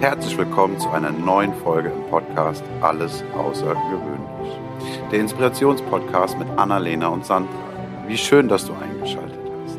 [0.00, 4.60] Herzlich willkommen zu einer neuen Folge im Podcast Alles Außergewöhnlich.
[5.10, 7.50] Der Inspirationspodcast mit Annalena und Sandra.
[8.06, 9.78] Wie schön, dass du eingeschaltet hast.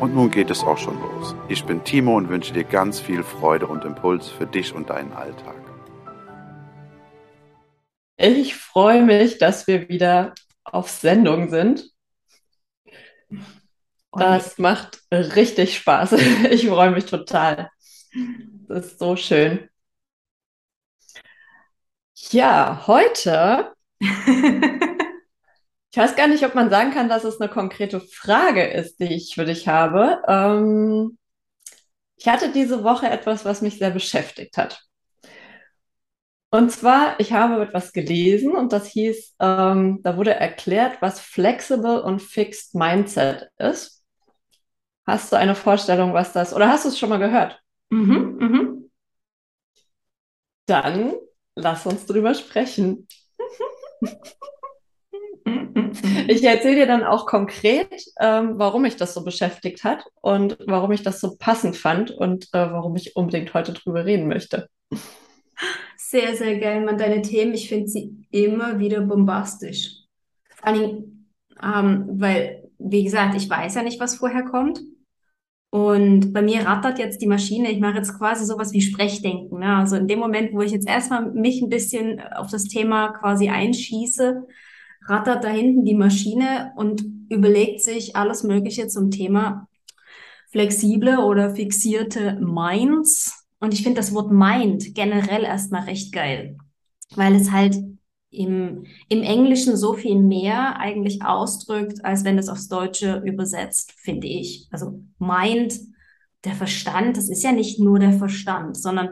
[0.00, 1.34] Und nun geht es auch schon los.
[1.48, 5.14] Ich bin Timo und wünsche dir ganz viel Freude und Impuls für dich und deinen
[5.14, 5.56] Alltag.
[8.18, 10.34] Ich freue mich, dass wir wieder
[10.64, 11.90] auf Sendung sind.
[14.12, 16.12] Das macht richtig Spaß.
[16.50, 17.70] Ich freue mich total.
[18.68, 19.68] Das ist so schön.
[22.30, 28.64] Ja, heute, ich weiß gar nicht, ob man sagen kann, dass es eine konkrete Frage
[28.66, 30.22] ist, die ich für dich habe.
[30.28, 31.18] Ähm,
[32.16, 34.84] ich hatte diese Woche etwas, was mich sehr beschäftigt hat.
[36.50, 42.00] Und zwar, ich habe etwas gelesen und das hieß, ähm, da wurde erklärt, was Flexible
[42.02, 44.04] und Fixed Mindset ist.
[45.06, 47.58] Hast du eine Vorstellung, was das, oder hast du es schon mal gehört?
[47.94, 48.90] Mhm, mhm.
[50.66, 51.14] Dann
[51.54, 53.06] lass uns drüber sprechen.
[56.26, 57.88] Ich erzähle dir dann auch konkret,
[58.20, 62.46] ähm, warum mich das so beschäftigt hat und warum ich das so passend fand und
[62.52, 64.68] äh, warum ich unbedingt heute drüber reden möchte.
[65.96, 67.54] Sehr, sehr geil, man, deine Themen.
[67.54, 70.02] Ich finde sie immer wieder bombastisch.
[70.56, 71.28] Vor allem,
[71.62, 74.80] ähm, weil, wie gesagt, ich weiß ja nicht, was vorher kommt.
[75.74, 77.68] Und bei mir rattert jetzt die Maschine.
[77.68, 79.58] Ich mache jetzt quasi sowas wie Sprechdenken.
[79.58, 79.74] Ne?
[79.74, 83.48] Also in dem Moment, wo ich jetzt erstmal mich ein bisschen auf das Thema quasi
[83.48, 84.46] einschieße,
[85.08, 89.66] rattert da hinten die Maschine und überlegt sich alles Mögliche zum Thema
[90.52, 93.44] flexible oder fixierte Minds.
[93.58, 96.56] Und ich finde das Wort Mind generell erstmal recht geil,
[97.16, 97.74] weil es halt
[98.34, 104.26] im, im Englischen so viel mehr eigentlich ausdrückt, als wenn es aufs Deutsche übersetzt, finde
[104.26, 104.68] ich.
[104.70, 105.78] Also Mind,
[106.44, 109.10] der Verstand, das ist ja nicht nur der Verstand, sondern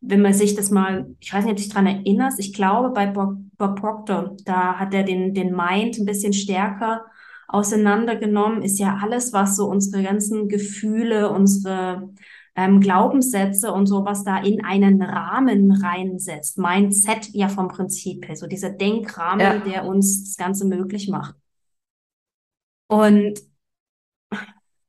[0.00, 2.90] wenn man sich das mal, ich weiß nicht, ob du dich daran erinnerst, ich glaube
[2.90, 7.04] bei Bob, Bob Proctor, da hat er den, den Mind ein bisschen stärker
[7.48, 12.10] auseinandergenommen, ist ja alles, was so unsere ganzen Gefühle, unsere
[12.58, 16.58] ähm, Glaubenssätze und sowas da in einen Rahmen reinsetzt.
[16.58, 19.58] Mindset ja vom Prinzip her, so dieser Denkrahmen, ja.
[19.60, 21.36] der uns das Ganze möglich macht.
[22.88, 23.40] Und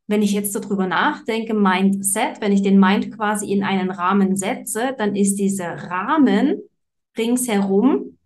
[0.08, 4.36] wenn ich jetzt so drüber nachdenke, Mindset, wenn ich den Mind quasi in einen Rahmen
[4.36, 6.64] setze, dann ist dieser Rahmen
[7.16, 8.18] ringsherum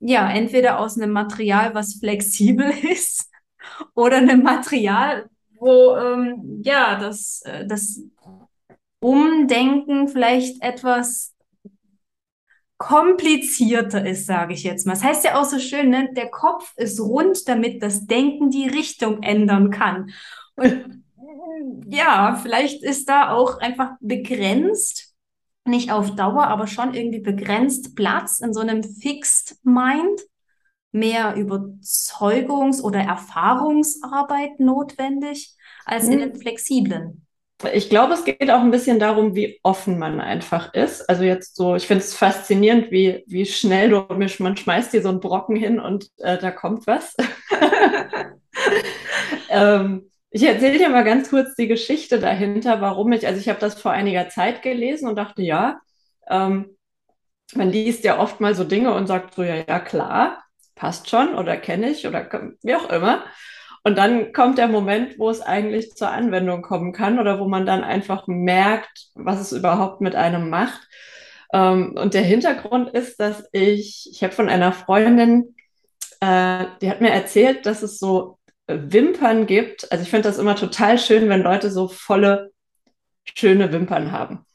[0.00, 3.30] ja entweder aus einem Material, was flexibel ist,
[3.94, 5.30] oder einem Material,
[5.60, 8.02] wo ähm, ja das, äh, das
[9.04, 11.34] Umdenken vielleicht etwas
[12.78, 14.94] komplizierter ist, sage ich jetzt mal.
[14.94, 16.08] Das heißt ja auch so schön, ne?
[16.14, 20.10] der Kopf ist rund, damit das Denken die Richtung ändern kann.
[20.56, 21.04] Und
[21.86, 25.14] ja, vielleicht ist da auch einfach begrenzt,
[25.66, 30.18] nicht auf Dauer, aber schon irgendwie begrenzt Platz in so einem Fixed Mind,
[30.92, 35.54] mehr Überzeugungs- oder Erfahrungsarbeit notwendig
[35.84, 36.22] als in mhm.
[36.22, 37.23] einem flexiblen.
[37.72, 41.08] Ich glaube, es geht auch ein bisschen darum, wie offen man einfach ist.
[41.08, 45.08] Also jetzt so, ich finde es faszinierend, wie, wie schnell du, man schmeißt dir so
[45.08, 47.14] einen Brocken hin und äh, da kommt was.
[49.50, 53.60] ähm, ich erzähle dir mal ganz kurz die Geschichte dahinter, warum ich, also ich habe
[53.60, 55.80] das vor einiger Zeit gelesen und dachte, ja,
[56.28, 56.76] ähm,
[57.54, 60.44] man liest ja oft mal so Dinge und sagt so, ja, ja, klar,
[60.74, 62.28] passt schon oder kenne ich oder
[62.62, 63.24] wie auch immer.
[63.84, 67.66] Und dann kommt der Moment, wo es eigentlich zur Anwendung kommen kann oder wo man
[67.66, 70.88] dann einfach merkt, was es überhaupt mit einem macht.
[71.52, 75.54] Ähm, und der Hintergrund ist, dass ich, ich habe von einer Freundin,
[76.20, 79.92] äh, die hat mir erzählt, dass es so Wimpern gibt.
[79.92, 82.52] Also ich finde das immer total schön, wenn Leute so volle,
[83.34, 84.46] schöne Wimpern haben.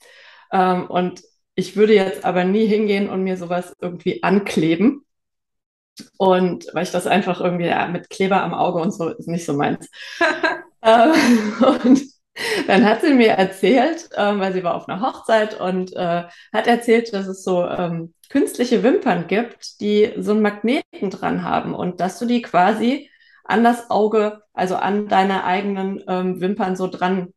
[0.51, 1.22] Ähm, und
[1.53, 5.06] ich würde jetzt aber nie hingehen und mir sowas irgendwie ankleben.
[6.17, 9.45] Und weil ich das einfach irgendwie ja, mit Kleber am Auge und so ist nicht
[9.45, 9.89] so meins.
[10.81, 11.13] ähm,
[11.83, 12.01] und
[12.67, 16.68] dann hat sie mir erzählt, ähm, weil sie war auf einer Hochzeit und äh, hat
[16.68, 22.00] erzählt, dass es so ähm, künstliche Wimpern gibt, die so einen Magneten dran haben und
[22.00, 23.09] dass du die quasi
[23.44, 27.33] an das Auge, also an deine eigenen ähm, Wimpern so dran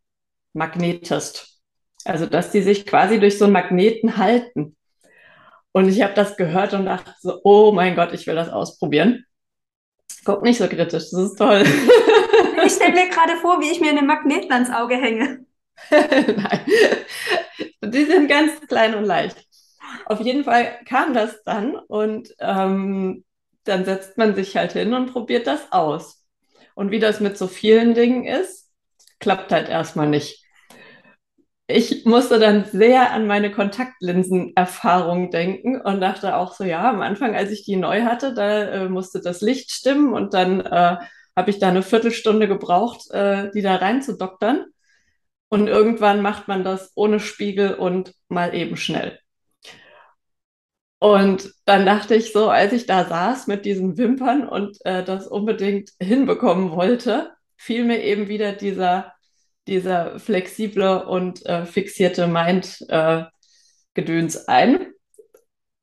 [0.52, 1.60] magnetest.
[2.04, 4.76] Also dass die sich quasi durch so einen Magneten halten.
[5.72, 9.24] Und ich habe das gehört und dachte so, oh mein Gott, ich will das ausprobieren.
[10.24, 11.64] Guck nicht so kritisch, das ist toll.
[12.64, 15.44] Ich stelle mir gerade vor, wie ich mir eine Magneten ans Auge hänge.
[15.90, 16.60] Nein,
[17.84, 19.36] die sind ganz klein und leicht.
[20.06, 23.24] Auf jeden Fall kam das dann und ähm,
[23.64, 26.24] dann setzt man sich halt hin und probiert das aus.
[26.74, 28.70] Und wie das mit so vielen Dingen ist,
[29.18, 30.41] klappt halt erstmal nicht
[31.72, 37.34] ich musste dann sehr an meine Kontaktlinsenerfahrung denken und dachte auch so, ja, am Anfang,
[37.34, 40.96] als ich die neu hatte, da äh, musste das Licht stimmen und dann äh,
[41.36, 44.66] habe ich da eine Viertelstunde gebraucht, äh, die da reinzudoktern.
[45.48, 49.18] Und irgendwann macht man das ohne Spiegel und mal eben schnell.
[50.98, 55.26] Und dann dachte ich so, als ich da saß mit diesen Wimpern und äh, das
[55.26, 59.11] unbedingt hinbekommen wollte, fiel mir eben wieder dieser
[59.66, 64.92] dieser flexible und äh, fixierte Mind-Gedöns äh, ein.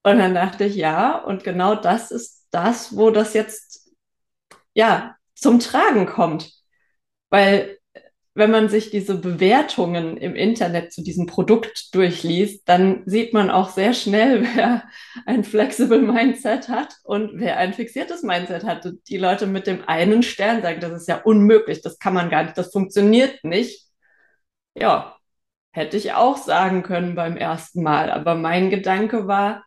[0.03, 3.91] Und dann dachte ich, ja, und genau das ist das, wo das jetzt
[4.73, 6.51] ja zum Tragen kommt.
[7.29, 7.78] Weil
[8.39, 13.69] wenn man sich diese Bewertungen im Internet zu diesem Produkt durchliest, dann sieht man auch
[13.69, 14.83] sehr schnell, wer
[15.25, 18.85] ein flexible Mindset hat und wer ein fixiertes Mindset hat.
[18.85, 22.29] Und die Leute mit dem einen Stern sagen, das ist ja unmöglich, das kann man
[22.29, 23.87] gar nicht, das funktioniert nicht.
[24.75, 25.17] Ja,
[25.71, 28.09] hätte ich auch sagen können beim ersten Mal.
[28.11, 29.65] Aber mein Gedanke war,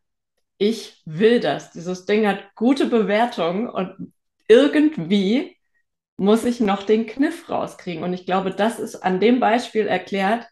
[0.58, 1.72] ich will das.
[1.72, 4.12] Dieses Ding hat gute Bewertungen und
[4.48, 5.56] irgendwie
[6.17, 8.05] muss ich noch den Kniff rauskriegen.
[8.05, 10.47] Und ich glaube, das ist an dem Beispiel erklärt,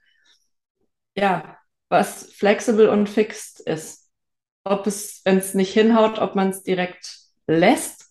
[1.17, 1.59] ja,
[1.89, 4.11] was flexibel und fixed ist.
[4.65, 8.07] Ob es, wenn es nicht hinhaut, ob man es direkt lässt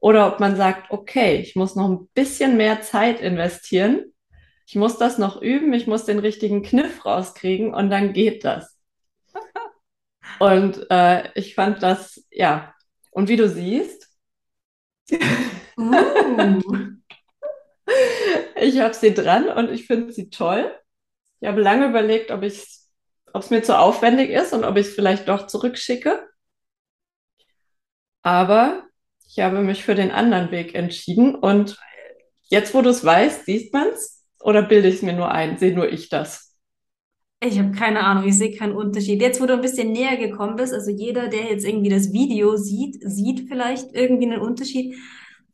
[0.00, 4.12] oder ob man sagt, okay, ich muss noch ein bisschen mehr Zeit investieren.
[4.66, 8.78] Ich muss das noch üben, ich muss den richtigen Kniff rauskriegen und dann geht das.
[10.40, 12.74] Und äh, ich fand das, ja.
[13.10, 14.08] Und wie du siehst,
[15.76, 16.60] Uh.
[18.60, 20.72] ich habe sie dran und ich finde sie toll.
[21.40, 22.90] Ich habe lange überlegt, ob es
[23.50, 26.26] mir zu aufwendig ist und ob ich es vielleicht doch zurückschicke.
[28.22, 28.84] Aber
[29.28, 31.78] ich habe mich für den anderen Weg entschieden und
[32.44, 35.58] jetzt, wo du es weißt, siehst man es oder bilde ich es mir nur ein?
[35.58, 36.54] Sehe nur ich das?
[37.42, 39.20] Ich habe keine Ahnung, ich sehe keinen Unterschied.
[39.20, 42.56] Jetzt, wo du ein bisschen näher gekommen bist, also jeder, der jetzt irgendwie das Video
[42.56, 44.94] sieht, sieht vielleicht irgendwie einen Unterschied.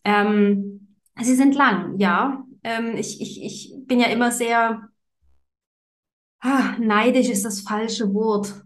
[0.05, 2.45] Ähm, sie sind lang, ja.
[2.63, 4.89] Ähm, ich, ich, ich bin ja immer sehr,
[6.41, 8.65] ah, neidisch ist das falsche Wort.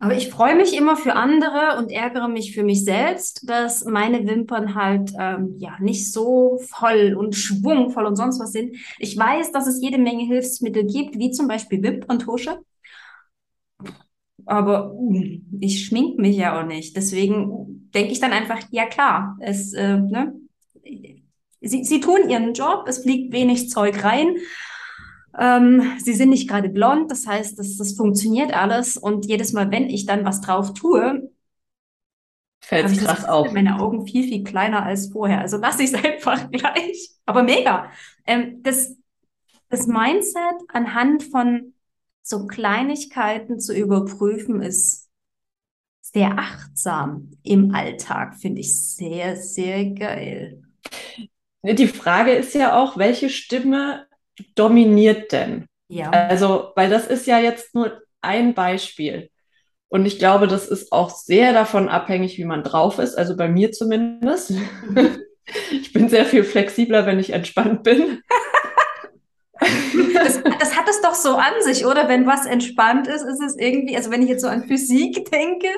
[0.00, 4.24] Aber ich freue mich immer für andere und ärgere mich für mich selbst, dass meine
[4.28, 8.76] Wimpern halt ähm, ja nicht so voll und schwungvoll und sonst was sind.
[9.00, 12.60] Ich weiß, dass es jede Menge Hilfsmittel gibt, wie zum Beispiel Wimperntusche.
[14.46, 15.22] Aber uh,
[15.60, 16.96] ich schmink mich ja auch nicht.
[16.96, 20.34] Deswegen denke ich dann einfach, ja klar, es, äh, ne?
[21.60, 24.36] sie, sie tun ihren Job, es fliegt wenig Zeug rein.
[25.38, 28.96] Ähm, sie sind nicht gerade blond, das heißt, das, das funktioniert alles.
[28.96, 31.30] Und jedes Mal, wenn ich dann was drauf tue,
[32.60, 33.52] fällt es krass auf.
[33.52, 35.40] Meine Augen viel, viel kleiner als vorher.
[35.40, 37.10] Also lasse ich es einfach gleich.
[37.24, 37.90] Aber mega.
[38.26, 38.96] Ähm, das,
[39.68, 41.74] das Mindset anhand von
[42.28, 45.08] so Kleinigkeiten zu überprüfen, ist
[46.00, 50.62] sehr achtsam im Alltag, finde ich sehr, sehr geil.
[51.62, 54.06] Die Frage ist ja auch, welche Stimme
[54.54, 55.66] dominiert denn?
[55.88, 56.10] Ja.
[56.10, 59.30] Also, weil das ist ja jetzt nur ein Beispiel.
[59.88, 63.16] Und ich glaube, das ist auch sehr davon abhängig, wie man drauf ist.
[63.16, 64.52] Also bei mir zumindest.
[65.72, 68.22] ich bin sehr viel flexibler, wenn ich entspannt bin.
[70.14, 72.08] Das, das, hat es doch so an sich, oder?
[72.08, 75.68] Wenn was entspannt ist, ist es irgendwie, also wenn ich jetzt so an Physik denke.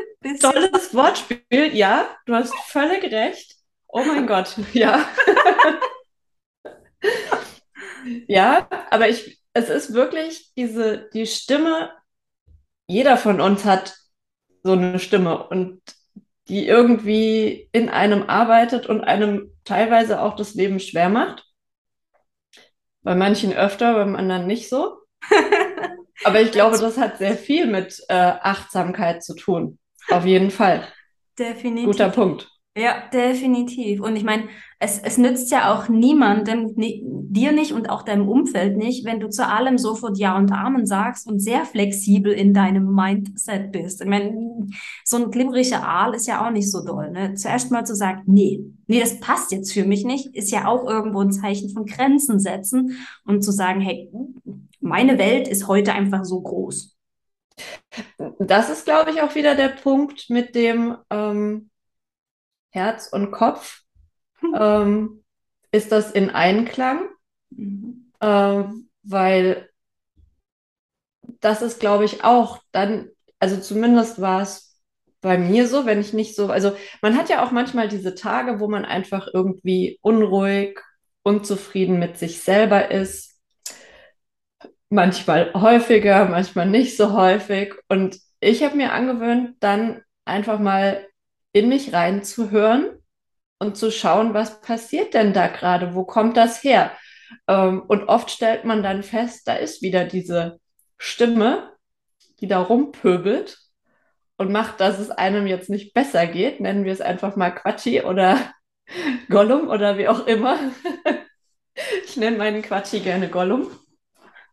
[0.40, 3.56] Tolles Wortspiel, ja, du hast völlig recht.
[3.88, 5.06] Oh mein Gott, ja.
[8.28, 11.90] Ja, aber ich, es ist wirklich diese, die Stimme,
[12.86, 13.94] jeder von uns hat
[14.62, 15.80] so eine Stimme und
[16.48, 21.44] die irgendwie in einem arbeitet und einem teilweise auch das Leben schwer macht.
[23.02, 24.98] Bei manchen öfter, beim anderen nicht so.
[26.24, 29.78] Aber ich glaube, das hat sehr viel mit äh, Achtsamkeit zu tun.
[30.10, 30.86] Auf jeden Fall.
[31.38, 31.86] Definitiv.
[31.86, 32.48] Guter Punkt.
[32.76, 34.00] Ja, definitiv.
[34.00, 34.44] Und ich meine,
[34.78, 39.18] es, es nützt ja auch niemandem, ni dir nicht und auch deinem Umfeld nicht, wenn
[39.18, 44.00] du zu allem sofort Ja und Amen sagst und sehr flexibel in deinem Mindset bist.
[44.00, 44.32] Ich meine,
[45.04, 47.10] so ein glibberiger Aal ist ja auch nicht so doll.
[47.10, 47.34] Ne?
[47.34, 50.88] Zuerst mal zu sagen, nee, nee, das passt jetzt für mich nicht, ist ja auch
[50.88, 54.10] irgendwo ein Zeichen von Grenzen setzen und zu sagen, hey,
[54.80, 56.96] meine Welt ist heute einfach so groß.
[58.38, 61.69] Das ist, glaube ich, auch wieder der Punkt mit dem, ähm
[62.70, 63.82] Herz und Kopf,
[64.40, 64.54] hm.
[64.58, 65.24] ähm,
[65.72, 67.08] ist das in Einklang,
[67.50, 68.12] mhm.
[68.20, 68.64] äh,
[69.02, 69.70] weil
[71.40, 73.08] das ist, glaube ich, auch dann,
[73.38, 74.78] also zumindest war es
[75.20, 76.72] bei mir so, wenn ich nicht so, also
[77.02, 80.80] man hat ja auch manchmal diese Tage, wo man einfach irgendwie unruhig,
[81.22, 83.38] unzufrieden mit sich selber ist.
[84.88, 87.74] manchmal häufiger, manchmal nicht so häufig.
[87.88, 91.06] Und ich habe mir angewöhnt, dann einfach mal
[91.52, 92.90] in mich reinzuhören
[93.58, 95.94] und zu schauen, was passiert denn da gerade?
[95.94, 96.92] Wo kommt das her?
[97.46, 100.60] Ähm, und oft stellt man dann fest, da ist wieder diese
[100.98, 101.72] Stimme,
[102.40, 103.58] die da rumpöbelt
[104.36, 106.60] und macht, dass es einem jetzt nicht besser geht.
[106.60, 108.38] Nennen wir es einfach mal Quatschi oder
[109.28, 110.58] Gollum oder wie auch immer.
[112.04, 113.70] ich nenne meinen Quatschi gerne Gollum.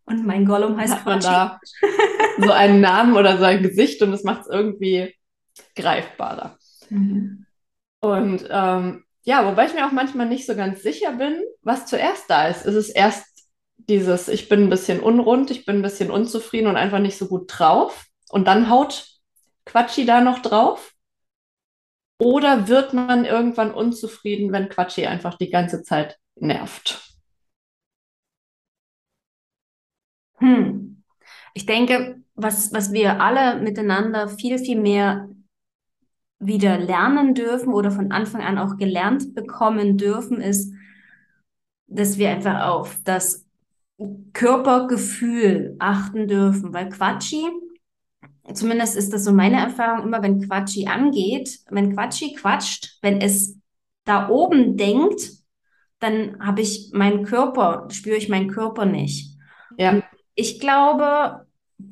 [0.06, 1.60] Und mein Gollum heißt Hat man da
[2.38, 5.16] so einen Namen oder so ein Gesicht und es macht es irgendwie
[5.76, 6.57] greifbarer.
[6.90, 7.46] Mhm.
[8.02, 12.30] Und ähm, ja, wobei ich mir auch manchmal nicht so ganz sicher bin, was zuerst
[12.30, 12.66] da ist.
[12.66, 13.26] Ist es erst
[13.78, 17.28] dieses, ich bin ein bisschen unrund, ich bin ein bisschen unzufrieden und einfach nicht so
[17.28, 19.08] gut drauf und dann haut
[19.66, 20.94] Quatschi da noch drauf?
[22.20, 27.18] Oder wird man irgendwann unzufrieden, wenn Quatschi einfach die ganze Zeit nervt?
[30.40, 31.04] Hm.
[31.54, 35.30] Ich denke, was, was wir alle miteinander viel, viel mehr
[36.40, 40.74] wieder lernen dürfen oder von Anfang an auch gelernt bekommen dürfen, ist,
[41.88, 43.46] dass wir einfach auf das
[44.34, 47.44] Körpergefühl achten dürfen, weil Quatschi,
[48.54, 53.58] zumindest ist das so meine Erfahrung, immer wenn Quatschi angeht, wenn Quatschi quatscht, wenn es
[54.06, 55.32] da oben denkt,
[56.00, 59.36] dann habe ich meinen Körper, spüre ich meinen Körper nicht.
[59.78, 60.02] Ja.
[60.36, 61.46] ich glaube,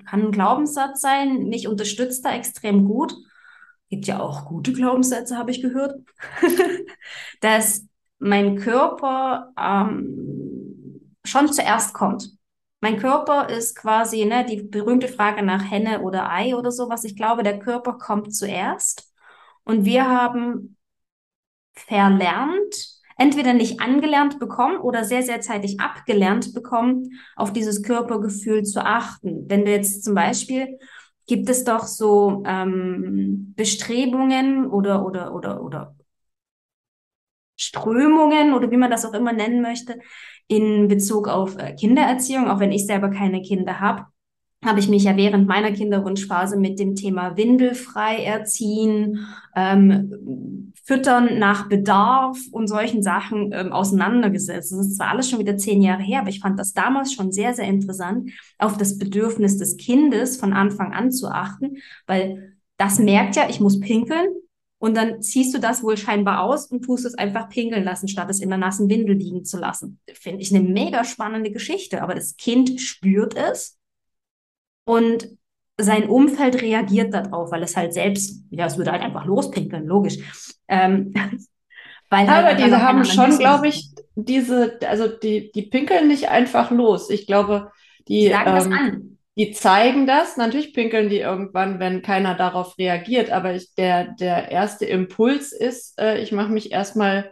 [0.05, 3.15] kann ein Glaubenssatz sein, mich unterstützt da extrem gut
[3.89, 5.99] gibt ja auch gute Glaubenssätze, habe ich gehört,
[7.41, 7.85] dass
[8.19, 12.31] mein Körper ähm, schon zuerst kommt.
[12.81, 17.03] Mein Körper ist quasi ne, die berühmte Frage nach Henne oder Ei oder so, was
[17.03, 19.11] ich glaube, der Körper kommt zuerst.
[19.63, 20.77] Und wir haben
[21.73, 28.85] verlernt, entweder nicht angelernt bekommen oder sehr, sehr zeitig abgelernt bekommen, auf dieses Körpergefühl zu
[28.85, 29.49] achten.
[29.49, 30.77] Wenn du jetzt zum Beispiel
[31.27, 35.95] gibt es doch so ähm, Bestrebungen oder, oder, oder, oder
[37.57, 39.99] Strömungen oder wie man das auch immer nennen möchte,
[40.47, 44.05] in Bezug auf äh, Kindererziehung, auch wenn ich selber keine Kinder habe,
[44.65, 51.67] habe ich mich ja während meiner Kinderwunschphase mit dem Thema windelfrei erziehen, ähm, Füttern nach
[51.69, 54.71] Bedarf und solchen Sachen ähm, auseinandergesetzt.
[54.71, 57.31] Das ist zwar alles schon wieder zehn Jahre her, aber ich fand das damals schon
[57.31, 62.99] sehr, sehr interessant, auf das Bedürfnis des Kindes von Anfang an zu achten, weil das
[62.99, 64.27] merkt ja, ich muss pinkeln,
[64.77, 68.29] und dann ziehst du das wohl scheinbar aus und tust es einfach pinkeln lassen, statt
[68.29, 69.99] es in der nassen Windel liegen zu lassen.
[70.13, 72.03] Finde ich eine mega spannende Geschichte.
[72.03, 73.79] Aber das Kind spürt es
[74.85, 75.27] und
[75.77, 80.17] sein Umfeld reagiert darauf, weil es halt selbst, ja, es würde halt einfach lospinkeln, logisch.
[80.67, 81.13] Ähm,
[82.09, 86.71] weil halt Aber diese haben schon, glaube ich, diese, also die, die pinkeln nicht einfach
[86.71, 87.09] los.
[87.09, 87.71] Ich glaube,
[88.07, 90.37] die, ähm, die zeigen das.
[90.37, 93.31] Natürlich pinkeln die irgendwann, wenn keiner darauf reagiert.
[93.31, 97.31] Aber ich, der, der erste Impuls ist, äh, ich mache mich erstmal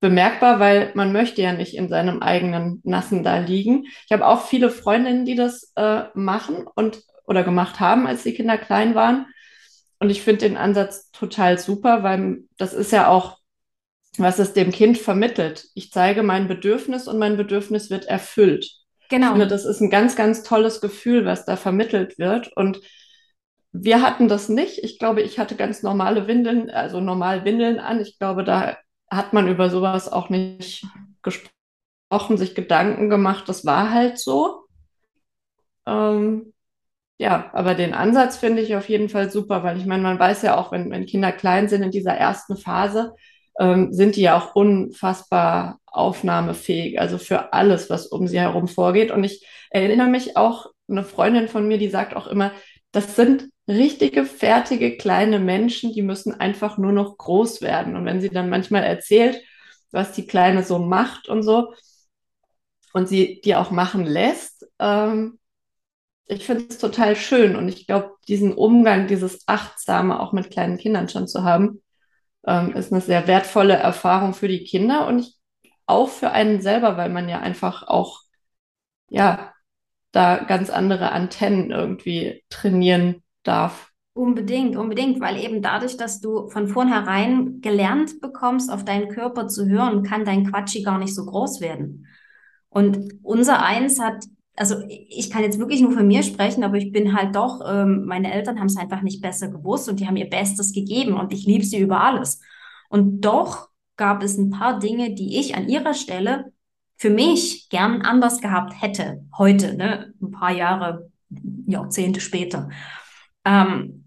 [0.00, 3.84] bemerkbar, weil man möchte ja nicht in seinem eigenen Nassen da liegen.
[4.06, 8.34] Ich habe auch viele Freundinnen, die das äh, machen und oder gemacht haben, als die
[8.34, 9.26] Kinder klein waren.
[10.00, 13.38] Und ich finde den Ansatz total super, weil das ist ja auch,
[14.16, 15.68] was es dem Kind vermittelt.
[15.74, 18.68] Ich zeige mein Bedürfnis und mein Bedürfnis wird erfüllt.
[19.10, 19.26] Genau.
[19.26, 22.50] Ich finde, das ist ein ganz, ganz tolles Gefühl, was da vermittelt wird.
[22.56, 22.80] Und
[23.72, 24.82] wir hatten das nicht.
[24.82, 28.00] Ich glaube, ich hatte ganz normale Windeln, also normal Windeln an.
[28.00, 28.78] Ich glaube, da
[29.10, 30.86] hat man über sowas auch nicht
[31.22, 33.48] gesprochen, sich Gedanken gemacht.
[33.48, 34.64] Das war halt so.
[35.86, 36.52] Ähm,
[37.18, 40.42] ja, aber den Ansatz finde ich auf jeden Fall super, weil ich meine, man weiß
[40.42, 43.14] ja auch, wenn, wenn Kinder klein sind in dieser ersten Phase,
[43.58, 49.10] ähm, sind die ja auch unfassbar aufnahmefähig, also für alles, was um sie herum vorgeht.
[49.10, 52.52] Und ich erinnere mich auch, eine Freundin von mir, die sagt auch immer,
[52.90, 57.96] das sind richtige, fertige kleine Menschen, die müssen einfach nur noch groß werden.
[57.96, 59.40] Und wenn sie dann manchmal erzählt,
[59.92, 61.72] was die Kleine so macht und so,
[62.92, 65.38] und sie die auch machen lässt, ähm,
[66.26, 67.56] ich finde es total schön.
[67.56, 71.82] Und ich glaube, diesen Umgang, dieses Achtsame auch mit kleinen Kindern schon zu haben,
[72.46, 75.36] ähm, ist eine sehr wertvolle Erfahrung für die Kinder und ich,
[75.86, 78.22] auch für einen selber, weil man ja einfach auch,
[79.10, 79.52] ja,
[80.12, 83.90] da ganz andere Antennen irgendwie trainieren darf.
[84.12, 89.66] Unbedingt, unbedingt, weil eben dadurch, dass du von vornherein gelernt bekommst, auf deinen Körper zu
[89.66, 92.06] hören, kann dein Quatschi gar nicht so groß werden.
[92.68, 94.24] Und unser Eins hat,
[94.56, 98.04] also ich kann jetzt wirklich nur von mir sprechen, aber ich bin halt doch, ähm,
[98.04, 101.32] meine Eltern haben es einfach nicht besser gewusst und die haben ihr Bestes gegeben und
[101.32, 102.40] ich liebe sie über alles.
[102.88, 106.52] Und doch gab es ein paar Dinge, die ich an ihrer Stelle
[106.96, 111.10] für mich gern anders gehabt hätte, heute, ne, ein paar Jahre,
[111.66, 112.68] Jahrzehnte später.
[113.44, 114.04] Ähm,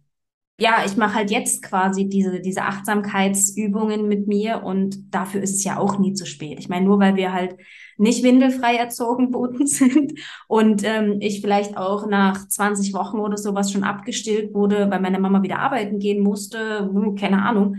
[0.60, 5.64] ja, ich mache halt jetzt quasi diese, diese Achtsamkeitsübungen mit mir und dafür ist es
[5.64, 6.60] ja auch nie zu spät.
[6.60, 7.58] Ich meine, nur weil wir halt
[7.98, 10.14] nicht windelfrei erzogen worden sind
[10.48, 15.20] und ähm, ich vielleicht auch nach 20 Wochen oder sowas schon abgestillt wurde, weil meine
[15.20, 17.78] Mama wieder arbeiten gehen musste, hm, keine Ahnung,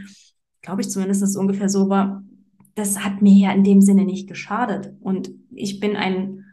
[0.62, 2.24] glaube ich zumindest, dass es ungefähr so war.
[2.74, 4.92] Das hat mir ja in dem Sinne nicht geschadet.
[5.00, 6.43] Und ich bin ein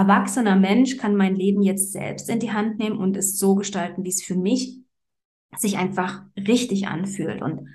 [0.00, 4.02] erwachsener Mensch, kann mein Leben jetzt selbst in die Hand nehmen und es so gestalten,
[4.02, 4.80] wie es für mich
[5.58, 7.42] sich einfach richtig anfühlt.
[7.42, 7.68] Und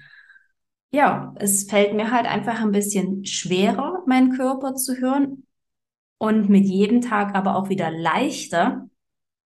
[0.92, 5.44] ja, es fällt mir halt einfach ein bisschen schwerer, meinen Körper zu hören
[6.18, 8.90] und mit jedem Tag aber auch wieder leichter,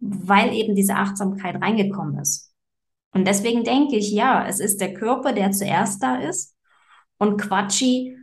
[0.00, 2.52] weil eben diese Achtsamkeit reingekommen ist.
[3.12, 6.56] Und deswegen denke ich, ja, es ist der Körper, der zuerst da ist
[7.18, 8.16] und Quatschi,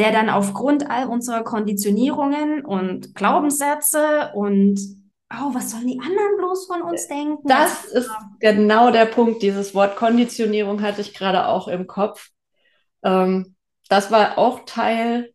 [0.00, 4.80] der dann aufgrund all unserer Konditionierungen und Glaubenssätze und
[5.30, 7.46] oh, was sollen die anderen bloß von uns denken?
[7.46, 9.42] Das ist genau der Punkt.
[9.42, 12.30] Dieses Wort Konditionierung hatte ich gerade auch im Kopf.
[13.04, 13.54] Ähm,
[13.90, 15.34] das war auch Teil,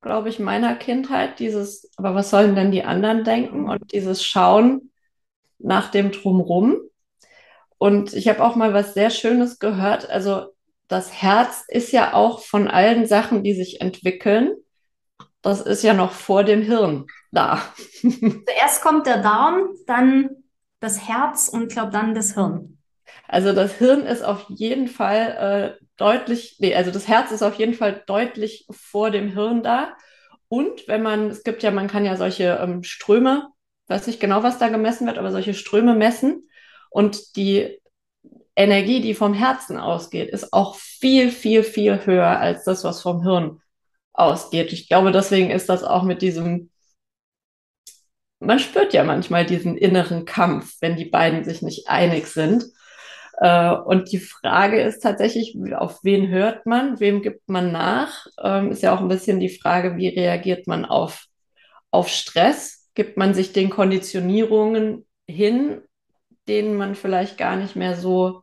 [0.00, 1.38] glaube ich, meiner Kindheit.
[1.38, 3.68] Dieses, aber was sollen denn die anderen denken?
[3.68, 4.92] Und dieses Schauen
[5.58, 6.78] nach dem Drumrum.
[7.76, 10.08] Und ich habe auch mal was sehr Schönes gehört.
[10.08, 10.46] Also
[10.88, 14.54] das Herz ist ja auch von allen Sachen, die sich entwickeln,
[15.42, 17.62] das ist ja noch vor dem Hirn da.
[18.00, 20.30] Zuerst kommt der Darm, dann
[20.80, 22.78] das Herz und glaube dann das Hirn.
[23.28, 27.54] Also das Hirn ist auf jeden Fall äh, deutlich, nee, also das Herz ist auf
[27.54, 29.96] jeden Fall deutlich vor dem Hirn da.
[30.48, 33.48] Und wenn man, es gibt ja, man kann ja solche ähm, Ströme,
[33.88, 36.48] weiß nicht genau, was da gemessen wird, aber solche Ströme messen.
[36.90, 37.80] Und die
[38.56, 43.22] Energie, die vom Herzen ausgeht, ist auch viel, viel, viel höher als das, was vom
[43.22, 43.60] Hirn
[44.14, 44.72] ausgeht.
[44.72, 46.70] Ich glaube, deswegen ist das auch mit diesem
[48.40, 52.64] man spürt ja manchmal diesen inneren Kampf, wenn die beiden sich nicht einig sind.
[53.38, 58.26] Äh, und die Frage ist tatsächlich, auf wen hört man, wem gibt man nach?
[58.42, 61.26] Ähm, ist ja auch ein bisschen die Frage, wie reagiert man auf,
[61.90, 62.90] auf Stress?
[62.94, 65.82] Gibt man sich den Konditionierungen hin,
[66.48, 68.42] denen man vielleicht gar nicht mehr so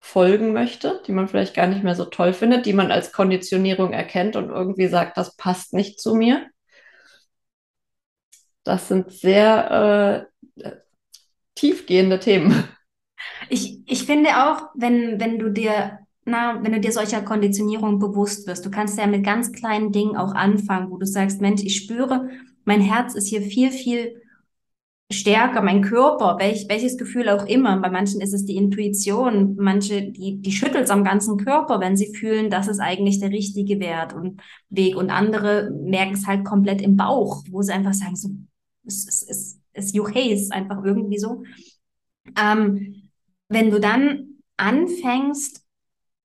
[0.00, 3.92] folgen möchte, die man vielleicht gar nicht mehr so toll findet, die man als Konditionierung
[3.92, 6.46] erkennt und irgendwie sagt, das passt nicht zu mir?
[8.64, 10.28] Das sind sehr
[10.60, 10.70] äh,
[11.54, 12.64] tiefgehende Themen.
[13.50, 18.46] Ich, ich finde auch, wenn, wenn du dir, na, wenn du dir solcher Konditionierung bewusst
[18.46, 21.76] wirst, du kannst ja mit ganz kleinen Dingen auch anfangen, wo du sagst, Mensch, ich
[21.76, 22.28] spüre,
[22.64, 24.20] mein Herz ist hier viel, viel
[25.10, 27.78] stärker, mein Körper, welch, welches Gefühl auch immer.
[27.78, 31.96] Bei manchen ist es die Intuition, manche, die, die schüttelt es am ganzen Körper, wenn
[31.96, 34.96] sie fühlen, das ist eigentlich der richtige Wert und Weg.
[34.96, 38.28] Und andere merken es halt komplett im Bauch, wo sie einfach sagen, so,
[38.86, 41.42] es ist, ist, ist okay, ist einfach irgendwie so.
[42.38, 43.10] Ähm,
[43.48, 45.64] wenn du dann anfängst,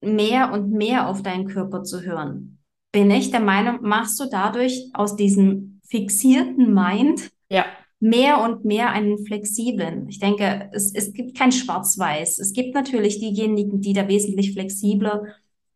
[0.01, 2.59] mehr und mehr auf deinen Körper zu hören,
[2.91, 7.65] bin ich der Meinung, machst du dadurch aus diesem fixierten Mind ja.
[8.03, 10.07] Mehr und mehr einen flexiblen.
[10.09, 12.39] Ich denke, es, es gibt kein Schwarz-Weiß.
[12.39, 15.23] Es gibt natürlich diejenigen, die da wesentlich flexibler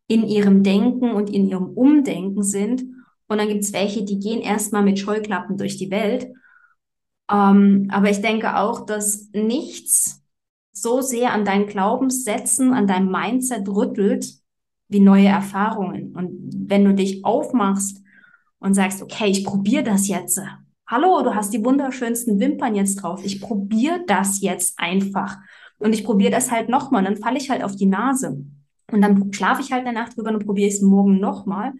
[0.06, 2.82] in ihrem Denken und in ihrem Umdenken sind.
[3.28, 6.28] Und dann gibt es welche, die gehen erstmal mit Scheuklappen durch die Welt
[7.30, 10.22] ähm, aber ich denke auch, dass nichts
[10.72, 14.26] so sehr an deinen Glaubenssätzen, an deinem Mindset rüttelt,
[14.88, 16.14] wie neue Erfahrungen.
[16.14, 18.02] Und wenn du dich aufmachst
[18.58, 20.40] und sagst, okay, ich probiere das jetzt.
[20.90, 23.20] Hallo, du hast die wunderschönsten Wimpern jetzt drauf.
[23.22, 25.36] Ich probiere das jetzt einfach.
[25.78, 27.04] Und ich probiere das halt nochmal.
[27.04, 28.42] Dann falle ich halt auf die Nase.
[28.90, 31.74] Und dann schlafe ich halt eine Nacht drüber und probiere es morgen nochmal.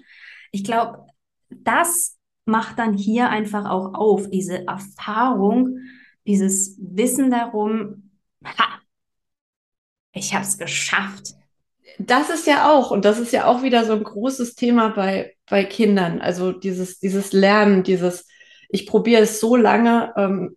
[0.52, 1.06] Ich glaube,
[1.48, 5.78] das macht dann hier einfach auch auf, diese Erfahrung,
[6.26, 8.10] dieses Wissen darum,
[8.44, 8.80] ha,
[10.12, 11.34] ich habe es geschafft.
[11.98, 15.34] Das ist ja auch, und das ist ja auch wieder so ein großes Thema bei,
[15.48, 16.20] bei Kindern.
[16.20, 18.26] Also dieses, dieses Lernen, dieses,
[18.68, 20.56] ich probiere es so lange, ähm,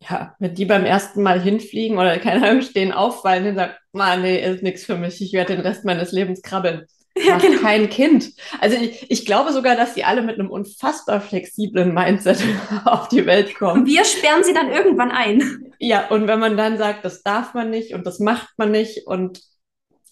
[0.00, 4.22] ja, wenn die beim ersten Mal hinfliegen oder keine Ahnung stehen, auffallen und sagen, man,
[4.22, 6.86] nee, ist nichts für mich, ich werde den Rest meines Lebens krabbeln.
[7.18, 7.62] Ja, genau.
[7.62, 8.32] kein Kind.
[8.60, 12.44] Also ich, ich glaube sogar, dass sie alle mit einem unfassbar flexiblen Mindset
[12.84, 13.80] auf die Welt kommen.
[13.80, 15.72] Und wir sperren sie dann irgendwann ein.
[15.78, 19.06] Ja, und wenn man dann sagt, das darf man nicht und das macht man nicht
[19.06, 19.40] und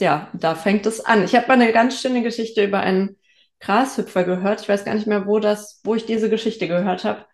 [0.01, 1.25] ja, da fängt es an.
[1.25, 3.19] Ich habe mal eine ganz schöne Geschichte über einen
[3.65, 4.61] Grashüpfer gehört.
[4.63, 7.27] Ich weiß gar nicht mehr, wo das, wo ich diese Geschichte gehört habe.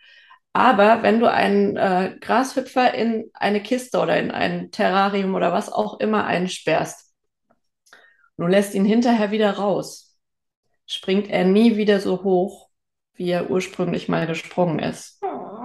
[0.53, 5.73] Aber wenn du einen äh, Grashüpfer in eine Kiste oder in ein Terrarium oder was
[5.73, 7.11] auch immer einsperrst,
[8.41, 10.19] Du lässt ihn hinterher wieder raus,
[10.87, 12.71] springt er nie wieder so hoch,
[13.13, 15.23] wie er ursprünglich mal gesprungen ist.
[15.23, 15.59] Oh.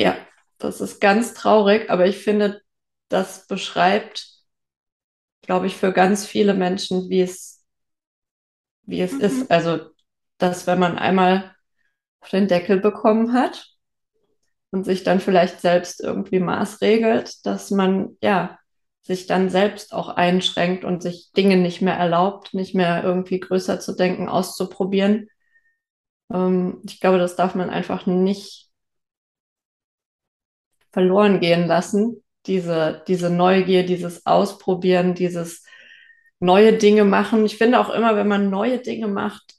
[0.00, 0.16] Ja,
[0.58, 2.60] das ist ganz traurig, aber ich finde,
[3.08, 4.26] das beschreibt,
[5.42, 7.51] glaube ich, für ganz viele Menschen, wie es,
[8.84, 9.20] wie es Mhm.
[9.20, 9.50] ist.
[9.50, 9.80] Also,
[10.38, 11.54] dass wenn man einmal
[12.20, 13.66] auf den Deckel bekommen hat
[14.70, 18.58] und sich dann vielleicht selbst irgendwie maßregelt, dass man ja
[19.02, 23.80] sich dann selbst auch einschränkt und sich Dinge nicht mehr erlaubt, nicht mehr irgendwie größer
[23.80, 25.28] zu denken, auszuprobieren.
[26.32, 28.70] Ähm, ich glaube, das darf man einfach nicht
[30.92, 32.22] verloren gehen lassen.
[32.46, 35.64] Diese, diese Neugier, dieses Ausprobieren, dieses
[36.42, 37.46] neue Dinge machen.
[37.46, 39.54] Ich finde auch immer, wenn man neue Dinge macht,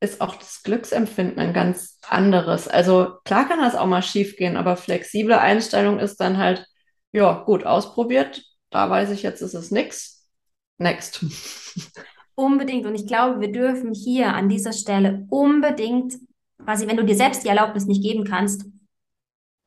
[0.00, 2.68] ist auch das Glücksempfinden ein ganz anderes.
[2.68, 6.64] Also klar kann das auch mal schief gehen, aber flexible Einstellung ist dann halt,
[7.12, 8.44] ja, gut, ausprobiert.
[8.70, 10.28] Da weiß ich jetzt, ist es nix.
[10.78, 11.24] Next.
[12.36, 12.86] Unbedingt.
[12.86, 16.14] Und ich glaube, wir dürfen hier an dieser Stelle unbedingt,
[16.64, 18.64] quasi, wenn du dir selbst die Erlaubnis nicht geben kannst,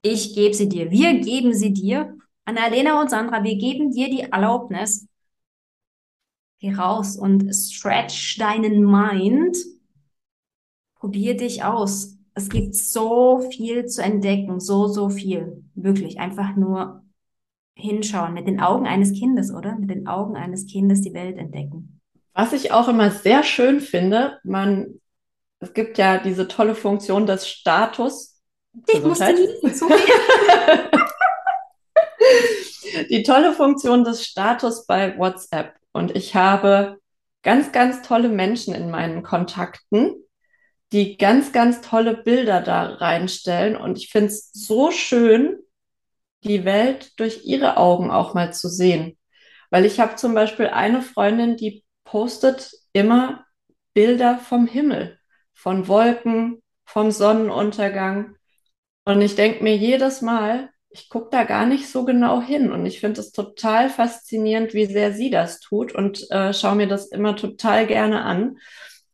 [0.03, 0.89] ich gebe sie dir.
[0.89, 2.15] Wir geben sie dir.
[2.45, 5.07] Annalena und Sandra, wir geben dir die Erlaubnis.
[6.61, 9.57] Geh raus und stretch deinen Mind.
[10.93, 12.19] Probier dich aus.
[12.35, 15.63] Es gibt so viel zu entdecken, so, so viel.
[15.73, 17.01] Wirklich, einfach nur
[17.73, 19.75] hinschauen, mit den Augen eines Kindes, oder?
[19.75, 21.99] Mit den Augen eines Kindes die Welt entdecken.
[22.33, 25.01] Was ich auch immer sehr schön finde, man,
[25.59, 28.39] es gibt ja diese tolle Funktion des Status.
[28.87, 29.63] Ich musste Gesundheit.
[29.63, 29.99] nie, sorry.
[33.09, 35.80] die tolle Funktion des Status bei WhatsApp.
[35.93, 36.99] Und ich habe
[37.43, 40.15] ganz, ganz tolle Menschen in meinen Kontakten,
[40.91, 43.75] die ganz, ganz tolle Bilder da reinstellen.
[43.75, 45.57] Und ich finde es so schön,
[46.43, 49.17] die Welt durch ihre Augen auch mal zu sehen.
[49.69, 53.45] Weil ich habe zum Beispiel eine Freundin, die postet immer
[53.93, 55.17] Bilder vom Himmel,
[55.53, 58.35] von Wolken, vom Sonnenuntergang.
[59.05, 62.71] Und ich denke mir jedes Mal, ich gucke da gar nicht so genau hin.
[62.71, 66.87] Und ich finde es total faszinierend, wie sehr sie das tut und äh, schaue mir
[66.87, 68.57] das immer total gerne an.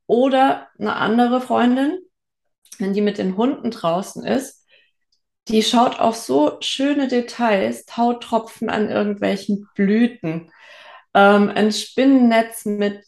[0.07, 1.99] Oder eine andere Freundin,
[2.79, 4.65] wenn die mit den Hunden draußen ist,
[5.47, 10.51] die schaut auf so schöne Details, Tautropfen an irgendwelchen Blüten,
[11.13, 13.01] ähm, ein Spinnennetz mit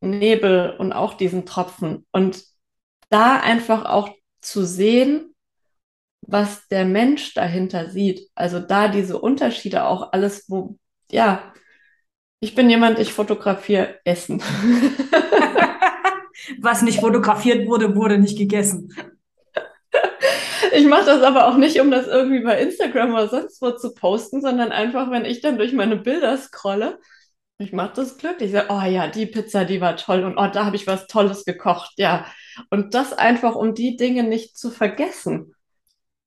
[0.00, 2.06] Nebel und auch diesen Tropfen.
[2.12, 2.42] Und
[3.08, 4.10] da einfach auch
[4.40, 5.34] zu sehen,
[6.26, 8.28] was der Mensch dahinter sieht.
[8.34, 10.78] Also da diese Unterschiede auch alles, wo,
[11.10, 11.52] ja,
[12.40, 14.42] ich bin jemand, ich fotografiere Essen.
[16.60, 18.92] Was nicht fotografiert wurde, wurde nicht gegessen.
[20.74, 23.94] Ich mache das aber auch nicht, um das irgendwie bei Instagram oder sonst wo zu
[23.94, 26.98] posten, sondern einfach, wenn ich dann durch meine Bilder scrolle,
[27.58, 28.48] ich mache das glücklich.
[28.48, 31.06] Ich sage, oh ja, die Pizza, die war toll und oh, da habe ich was
[31.06, 32.26] Tolles gekocht, ja.
[32.70, 35.54] Und das einfach, um die Dinge nicht zu vergessen.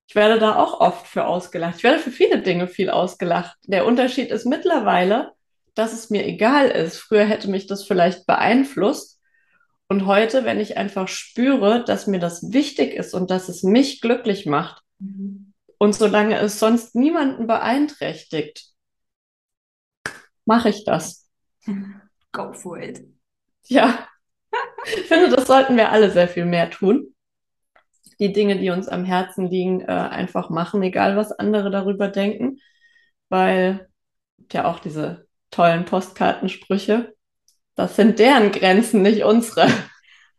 [0.09, 1.75] Ich werde da auch oft für ausgelacht.
[1.77, 3.55] Ich werde für viele Dinge viel ausgelacht.
[3.67, 5.33] Der Unterschied ist mittlerweile,
[5.75, 6.97] dass es mir egal ist.
[6.97, 9.21] Früher hätte mich das vielleicht beeinflusst.
[9.87, 14.01] Und heute, wenn ich einfach spüre, dass mir das wichtig ist und dass es mich
[14.01, 15.53] glücklich macht Mhm.
[15.77, 18.65] und solange es sonst niemanden beeinträchtigt,
[20.45, 21.29] mache ich das.
[22.31, 23.03] Go for it.
[23.67, 24.07] Ja,
[24.85, 27.15] ich finde, das sollten wir alle sehr viel mehr tun.
[28.19, 32.59] Die Dinge, die uns am Herzen liegen, äh, einfach machen, egal was andere darüber denken,
[33.29, 33.87] weil
[34.51, 37.13] ja auch diese tollen Postkartensprüche,
[37.75, 39.67] das sind deren Grenzen, nicht unsere.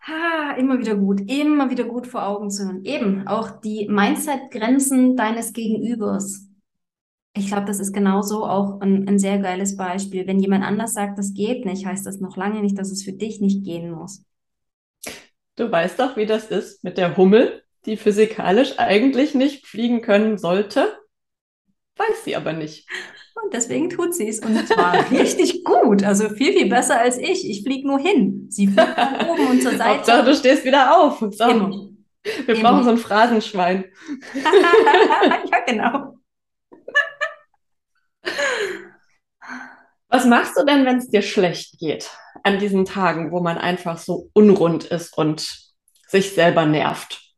[0.03, 2.85] Ha, immer wieder gut, immer wieder gut vor Augen zu hören.
[2.85, 6.49] Eben, auch die Mindset-Grenzen deines Gegenübers.
[7.35, 10.27] Ich glaube, das ist genauso auch ein, ein sehr geiles Beispiel.
[10.27, 13.13] Wenn jemand anders sagt, das geht nicht, heißt das noch lange nicht, dass es für
[13.13, 14.25] dich nicht gehen muss.
[15.57, 20.39] Du weißt doch, wie das ist mit der Hummel, die physikalisch eigentlich nicht fliegen können
[20.39, 20.99] sollte,
[21.97, 22.89] weiß sie aber nicht.
[23.43, 24.41] Und deswegen tut sie es.
[24.41, 26.03] Und zwar richtig gut.
[26.05, 27.49] Also viel, viel besser als ich.
[27.49, 28.47] Ich fliege nur hin.
[28.51, 29.85] Sie fliegt nach oben und zur Seite.
[29.85, 31.21] Hauptsache, du stehst wieder auf.
[31.31, 31.89] So, Immer.
[32.23, 32.71] wir Immer.
[32.71, 33.85] brauchen so ein Phrasenschwein.
[35.51, 36.19] ja, genau.
[40.09, 42.11] Was machst du denn, wenn es dir schlecht geht?
[42.43, 45.49] An diesen Tagen, wo man einfach so unrund ist und
[46.09, 47.30] sich selber nervt.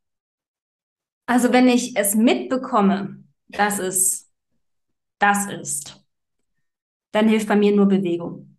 [1.32, 4.30] Also wenn ich es mitbekomme, dass es
[5.18, 6.04] das ist,
[7.12, 8.58] dann hilft bei mir nur Bewegung.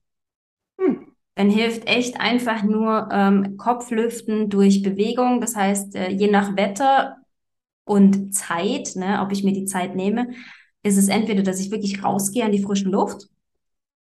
[0.80, 1.14] Hm.
[1.36, 5.40] Dann hilft echt einfach nur ähm, Kopflüften durch Bewegung.
[5.40, 7.18] Das heißt, äh, je nach Wetter
[7.86, 10.30] und Zeit, ne, ob ich mir die Zeit nehme,
[10.82, 13.28] ist es entweder, dass ich wirklich rausgehe an die frische Luft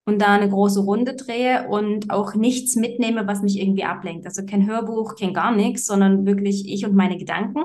[0.07, 4.25] und da eine große Runde drehe und auch nichts mitnehme, was mich irgendwie ablenkt.
[4.25, 7.65] Also kein Hörbuch, kein gar nichts, sondern wirklich ich und meine Gedanken,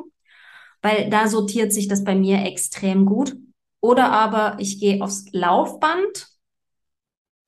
[0.88, 3.36] weil da sortiert sich das bei mir extrem gut.
[3.82, 6.28] Oder aber ich gehe aufs Laufband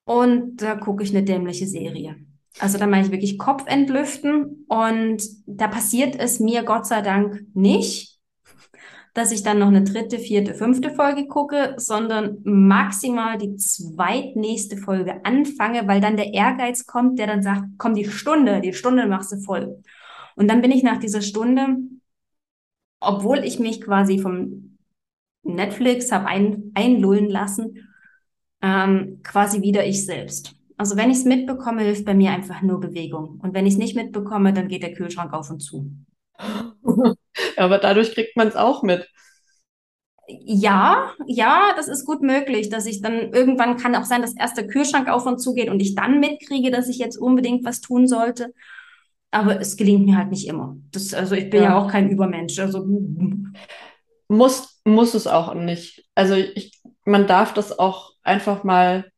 [0.05, 2.17] und da gucke ich eine dämliche Serie.
[2.59, 7.45] Also da mache ich wirklich Kopf entlüften und da passiert es mir Gott sei Dank
[7.53, 8.19] nicht,
[9.13, 15.23] dass ich dann noch eine dritte, vierte, fünfte Folge gucke, sondern maximal die zweitnächste Folge
[15.25, 19.31] anfange, weil dann der Ehrgeiz kommt, der dann sagt, komm, die Stunde, die Stunde machst
[19.31, 19.81] du voll.
[20.35, 21.77] Und dann bin ich nach dieser Stunde,
[22.99, 24.77] obwohl ich mich quasi vom
[25.43, 27.87] Netflix habe ein, einlullen lassen,
[28.61, 30.55] ähm, quasi wieder ich selbst.
[30.77, 33.39] Also wenn ich es mitbekomme, hilft bei mir einfach nur Bewegung.
[33.41, 35.91] Und wenn ich es nicht mitbekomme, dann geht der Kühlschrank auf und zu.
[37.57, 39.07] Aber dadurch kriegt man es auch mit.
[40.27, 44.57] Ja, ja, das ist gut möglich, dass ich dann irgendwann kann auch sein, dass erst
[44.57, 47.81] der Kühlschrank auf und zu geht und ich dann mitkriege, dass ich jetzt unbedingt was
[47.81, 48.53] tun sollte.
[49.31, 50.77] Aber es gelingt mir halt nicht immer.
[50.91, 52.57] Das, also ich bin ja, ja auch kein Übermensch.
[52.59, 52.87] Also
[54.27, 56.05] muss, muss es auch nicht.
[56.15, 59.11] Also ich, man darf das auch einfach mal,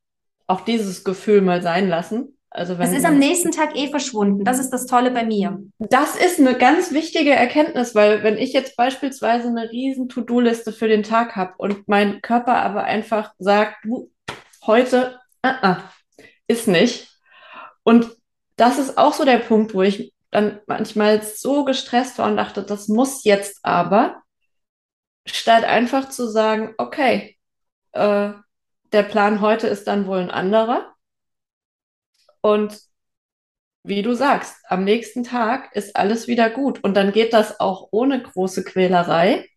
[0.47, 2.37] auch dieses Gefühl mal sein lassen.
[2.49, 4.43] Also wenn es ist am nächsten Tag eh verschwunden.
[4.43, 5.63] Das ist das Tolle bei mir.
[5.79, 10.89] Das ist eine ganz wichtige Erkenntnis, weil wenn ich jetzt beispielsweise eine riesen To-Do-Liste für
[10.89, 14.11] den Tag habe und mein Körper aber einfach sagt, du,
[14.65, 15.77] heute uh -uh,
[16.47, 17.07] ist nicht.
[17.83, 18.09] Und
[18.61, 22.63] das ist auch so der Punkt, wo ich dann manchmal so gestresst war und dachte,
[22.63, 24.21] das muss jetzt aber,
[25.25, 27.37] statt einfach zu sagen, okay,
[27.93, 28.31] äh,
[28.91, 30.93] der Plan heute ist dann wohl ein anderer
[32.41, 32.79] und
[33.83, 36.83] wie du sagst, am nächsten Tag ist alles wieder gut.
[36.83, 39.49] Und dann geht das auch ohne große Quälerei.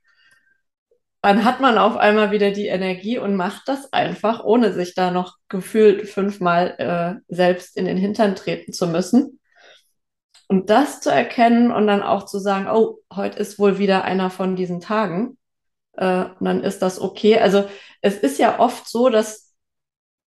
[1.25, 5.11] Dann hat man auf einmal wieder die Energie und macht das einfach, ohne sich da
[5.11, 9.41] noch gefühlt fünfmal äh, selbst in den Hintern treten zu müssen.
[10.49, 14.29] Und das zu erkennen und dann auch zu sagen, oh, heute ist wohl wieder einer
[14.29, 15.39] von diesen Tagen.
[15.95, 17.39] Äh, und dann ist das okay.
[17.39, 17.65] Also
[18.03, 19.55] es ist ja oft so, dass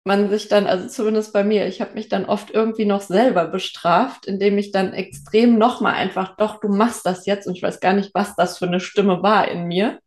[0.05, 3.47] man sich dann, also zumindest bei mir, ich habe mich dann oft irgendwie noch selber
[3.49, 7.81] bestraft, indem ich dann extrem nochmal einfach, doch, du machst das jetzt und ich weiß
[7.81, 9.99] gar nicht, was das für eine Stimme war in mir.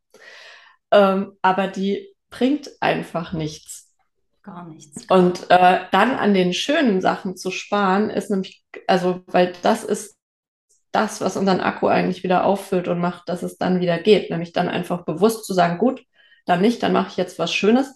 [0.90, 3.94] Ähm, aber die bringt einfach nichts.
[4.42, 5.04] Gar nichts.
[5.08, 10.16] Und äh, dann an den schönen Sachen zu sparen, ist nämlich, also, weil das ist
[10.92, 14.30] das, was unseren Akku eigentlich wieder auffüllt und macht, dass es dann wieder geht.
[14.30, 16.02] Nämlich dann einfach bewusst zu sagen, gut,
[16.46, 17.94] dann nicht, dann mache ich jetzt was Schönes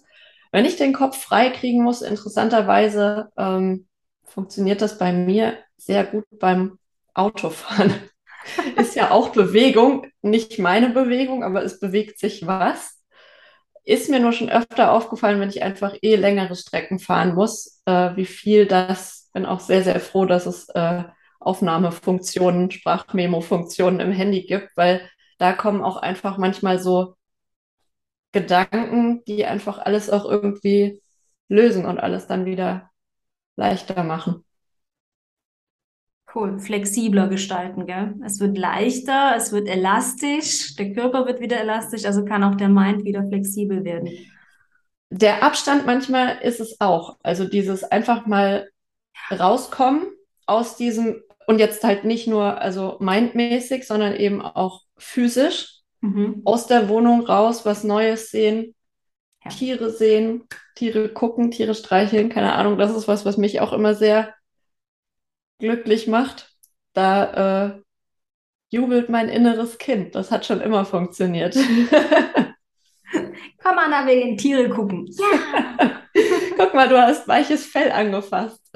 [0.53, 3.87] wenn ich den Kopf frei kriegen muss, interessanterweise ähm,
[4.23, 6.77] funktioniert das bei mir sehr gut beim
[7.15, 7.91] Autofahren.
[8.77, 13.01] ist ja auch Bewegung, nicht meine Bewegung, aber es bewegt sich was.
[13.85, 18.15] Ist mir nur schon öfter aufgefallen, wenn ich einfach eh längere Strecken fahren muss, äh,
[18.15, 21.03] wie viel das, bin auch sehr, sehr froh, dass es äh,
[21.39, 25.01] Aufnahmefunktionen, Sprachmemo-Funktionen im Handy gibt, weil
[25.37, 27.15] da kommen auch einfach manchmal so
[28.31, 31.01] Gedanken, die einfach alles auch irgendwie
[31.49, 32.89] lösen und alles dann wieder
[33.55, 34.43] leichter machen.
[36.33, 38.15] Cool, flexibler gestalten, gell?
[38.25, 42.69] Es wird leichter, es wird elastisch, der Körper wird wieder elastisch, also kann auch der
[42.69, 44.09] Mind wieder flexibel werden.
[45.09, 47.17] Der Abstand manchmal ist es auch.
[47.21, 48.69] Also dieses einfach mal
[49.31, 50.07] rauskommen
[50.47, 56.41] aus diesem und jetzt halt nicht nur also mindmäßig, sondern eben auch physisch Mhm.
[56.43, 58.75] Aus der Wohnung raus, was Neues sehen,
[59.43, 59.49] ja.
[59.49, 60.43] Tiere sehen,
[60.75, 62.77] Tiere gucken, Tiere streicheln, keine Ahnung.
[62.77, 64.33] Das ist was, was mich auch immer sehr
[65.63, 66.53] glücklich macht.
[66.91, 67.81] Da äh,
[68.69, 70.13] jubelt mein inneres Kind.
[70.13, 71.55] Das hat schon immer funktioniert.
[73.63, 75.07] Komm, Anna, wir gehen Tiere gucken.
[75.07, 76.01] Ja!
[76.57, 78.61] Guck mal, du hast weiches Fell angefasst.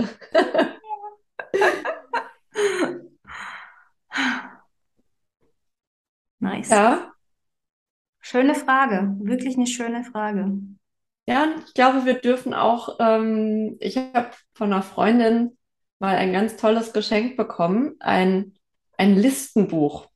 [6.39, 6.69] nice.
[6.69, 7.11] Ja.
[8.21, 10.53] Schöne Frage, wirklich eine schöne Frage.
[11.27, 15.56] Ja, ich glaube, wir dürfen auch, ähm, ich habe von einer Freundin
[15.99, 18.53] mal ein ganz tolles Geschenk bekommen, ein,
[18.97, 20.07] ein Listenbuch,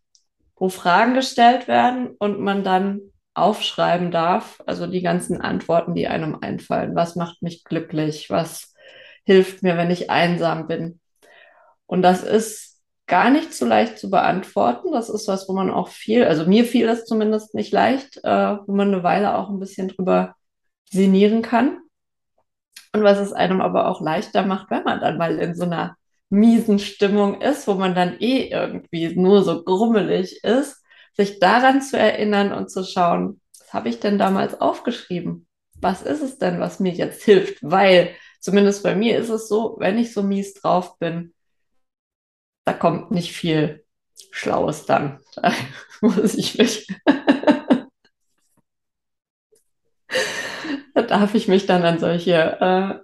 [0.55, 3.01] wo Fragen gestellt werden und man dann
[3.33, 6.95] aufschreiben darf, also die ganzen Antworten, die einem einfallen.
[6.95, 8.29] Was macht mich glücklich?
[8.29, 8.73] Was
[9.23, 10.99] hilft mir, wenn ich einsam bin?
[11.85, 14.91] Und das ist gar nicht so leicht zu beantworten.
[14.91, 18.57] Das ist was, wo man auch viel, also mir fiel das zumindest nicht leicht, äh,
[18.65, 20.35] wo man eine Weile auch ein bisschen drüber
[20.89, 21.80] sinnieren kann.
[22.93, 25.95] Und was es einem aber auch leichter macht, wenn man dann mal in so einer
[26.29, 30.83] miesen Stimmung ist, wo man dann eh irgendwie nur so grummelig ist,
[31.15, 35.47] sich daran zu erinnern und zu schauen, was habe ich denn damals aufgeschrieben?
[35.79, 37.59] Was ist es denn, was mir jetzt hilft?
[37.61, 41.33] Weil zumindest bei mir ist es so, wenn ich so mies drauf bin,
[42.65, 43.85] da kommt nicht viel
[44.31, 45.19] Schlaues dann.
[45.35, 45.53] Da
[46.01, 46.87] muss ich mich.
[51.07, 52.99] darf ich mich dann an solche äh,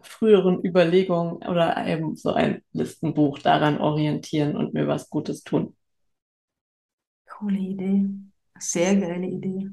[0.00, 5.76] früheren Überlegungen oder eben so ein Listenbuch daran orientieren und mir was Gutes tun.
[7.28, 8.06] Coole Idee.
[8.58, 9.70] Sehr geile Idee.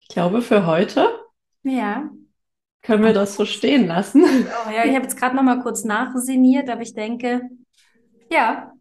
[0.00, 1.08] Ich glaube, für heute
[1.62, 2.10] Ja.
[2.82, 4.24] können wir das so stehen lassen.
[4.24, 7.42] Oh ja, ich habe jetzt gerade noch mal kurz nachsinniert, aber ich denke,
[8.30, 8.72] ja,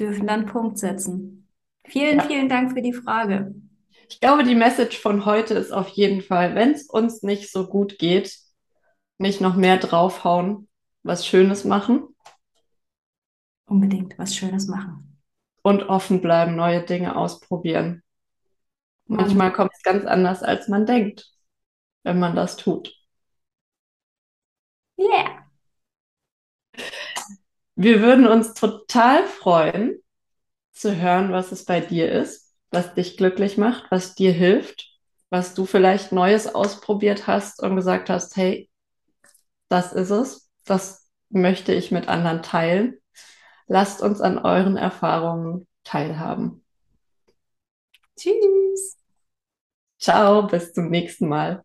[0.00, 1.46] dürfen dann Punkt setzen.
[1.84, 2.24] Vielen, Ja.
[2.26, 3.54] vielen Dank für die Frage.
[4.10, 7.66] Ich glaube, die Message von heute ist auf jeden Fall, wenn es uns nicht so
[7.66, 8.36] gut geht,
[9.18, 10.68] nicht noch mehr draufhauen,
[11.02, 12.02] was Schönes machen
[13.66, 15.20] Unbedingt was Schönes machen.
[15.62, 18.02] und offen bleiben, neue Dinge ausprobieren.
[19.06, 21.30] Manchmal kommt es ganz anders, als man denkt,
[22.04, 22.94] wenn man das tut.
[24.98, 25.44] Yeah.
[27.80, 30.02] Wir würden uns total freuen,
[30.72, 34.98] zu hören, was es bei dir ist, was dich glücklich macht, was dir hilft,
[35.30, 38.68] was du vielleicht Neues ausprobiert hast und gesagt hast, hey,
[39.68, 42.98] das ist es, das möchte ich mit anderen teilen.
[43.68, 46.64] Lasst uns an euren Erfahrungen teilhaben.
[48.16, 48.96] Tschüss.
[50.00, 51.64] Ciao, bis zum nächsten Mal.